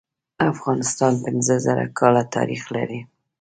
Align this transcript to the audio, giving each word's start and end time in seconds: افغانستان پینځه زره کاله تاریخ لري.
افغانستان 0.51 1.13
پینځه 1.23 1.55
زره 1.65 1.83
کاله 1.99 2.23
تاریخ 2.35 2.61
لري. 2.75 2.99